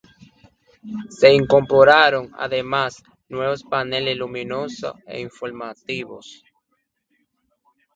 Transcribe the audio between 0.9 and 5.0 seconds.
Se incorporaron además nuevos paneles luminosos